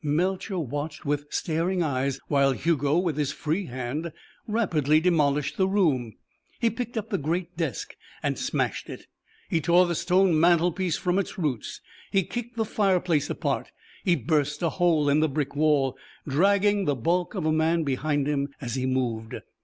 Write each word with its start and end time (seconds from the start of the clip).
Melcher 0.03 0.57
watched 0.57 1.05
with 1.05 1.27
staring 1.29 1.83
eyes 1.83 2.19
while 2.27 2.53
Hugo, 2.53 2.97
with 2.97 3.17
his 3.17 3.31
free 3.31 3.67
hand, 3.67 4.11
rapidly 4.47 4.99
demolished 4.99 5.57
the 5.57 5.67
room. 5.67 6.15
He 6.59 6.71
picked 6.71 6.97
up 6.97 7.11
the 7.11 7.19
great 7.19 7.55
desk 7.55 7.95
and 8.23 8.35
smashed 8.35 8.89
it, 8.89 9.05
he 9.47 9.61
tore 9.61 9.85
the 9.85 9.93
stone 9.93 10.39
mantelpiece 10.39 10.97
from 10.97 11.19
its 11.19 11.37
roots; 11.37 11.81
he 12.09 12.23
kicked 12.23 12.57
the 12.57 12.65
fireplace 12.65 13.29
apart; 13.29 13.69
he 14.03 14.15
burst 14.15 14.63
a 14.63 14.69
hole 14.69 15.07
in 15.07 15.19
the 15.19 15.29
brick 15.29 15.55
wall 15.55 15.95
dragging 16.27 16.85
the 16.85 16.95
bulk 16.95 17.35
of 17.35 17.45
a 17.45 17.51
man 17.51 17.83
behind 17.83 18.25
him 18.25 18.49
as 18.59 18.73
he 18.73 18.87
moved. 18.87 19.35